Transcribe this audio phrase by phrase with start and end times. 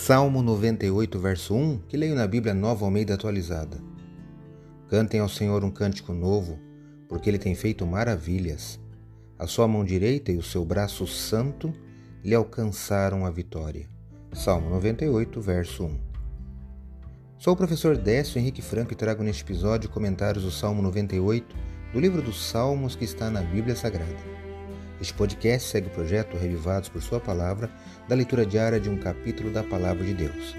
[0.00, 3.78] Salmo 98, verso 1, que leio na Bíblia Nova Almeida atualizada.
[4.88, 6.58] Cantem ao Senhor um cântico novo,
[7.08, 8.80] porque ele tem feito maravilhas.
[9.36, 11.74] A sua mão direita e o seu braço santo
[12.24, 13.86] lhe alcançaram a vitória.
[14.32, 15.98] Salmo 98, verso 1.
[17.36, 21.54] Sou o professor Décio Henrique Franco e trago neste episódio comentários do Salmo 98
[21.92, 24.37] do livro dos Salmos que está na Bíblia Sagrada.
[25.00, 27.70] Este podcast segue o projeto Revivados por Sua Palavra,
[28.08, 30.56] da leitura diária de um capítulo da Palavra de Deus.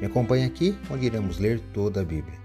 [0.00, 2.38] Me acompanhe aqui, onde iremos ler toda a Bíblia.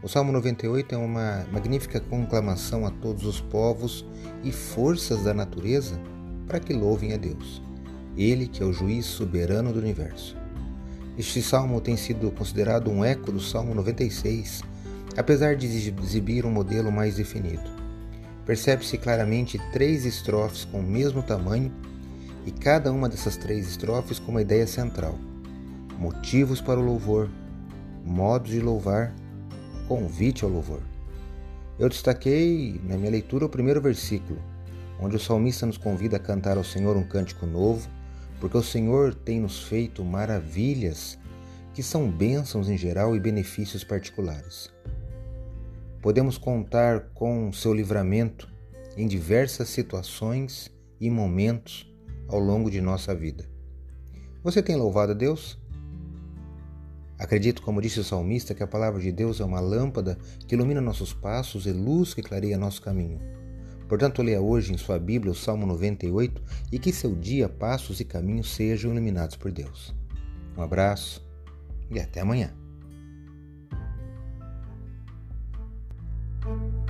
[0.00, 4.06] O Salmo 98 é uma magnífica conclamação a todos os povos
[4.44, 6.00] e forças da natureza
[6.46, 7.60] para que louvem a Deus,
[8.16, 10.36] Ele que é o juiz soberano do universo.
[11.18, 14.62] Este salmo tem sido considerado um eco do Salmo 96,
[15.16, 17.83] apesar de exibir um modelo mais definido.
[18.46, 21.72] Percebe-se claramente três estrofes com o mesmo tamanho
[22.44, 25.18] e cada uma dessas três estrofes com uma ideia central:
[25.98, 27.30] motivos para o louvor,
[28.04, 29.14] modos de louvar,
[29.88, 30.82] convite ao louvor.
[31.78, 34.38] Eu destaquei na minha leitura o primeiro versículo,
[35.00, 37.88] onde o salmista nos convida a cantar ao Senhor um cântico novo,
[38.40, 41.18] porque o Senhor tem nos feito maravilhas
[41.72, 44.70] que são bênçãos em geral e benefícios particulares
[46.04, 48.46] podemos contar com seu livramento
[48.94, 51.90] em diversas situações e momentos
[52.28, 53.48] ao longo de nossa vida.
[54.42, 55.58] Você tem louvado a Deus?
[57.18, 60.78] Acredito, como disse o salmista, que a palavra de Deus é uma lâmpada que ilumina
[60.78, 63.18] nossos passos e luz que clareia nosso caminho.
[63.88, 68.04] Portanto, leia hoje em sua Bíblia o Salmo 98 e que seu dia, passos e
[68.04, 69.94] caminhos sejam iluminados por Deus.
[70.54, 71.26] Um abraço
[71.90, 72.54] e até amanhã.
[76.44, 76.83] thank you